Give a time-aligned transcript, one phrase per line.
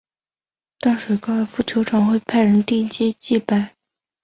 [0.79, 3.75] 淡水高尔夫球场会派人定期祭拜。